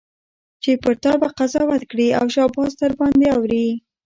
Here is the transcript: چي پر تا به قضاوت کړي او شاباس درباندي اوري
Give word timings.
چي 0.63 0.71
پر 0.81 0.93
تا 1.03 1.11
به 1.21 1.27
قضاوت 1.39 1.81
کړي 1.91 2.07
او 2.19 2.25
شاباس 2.35 2.71
درباندي 2.81 3.27
اوري 3.35 3.65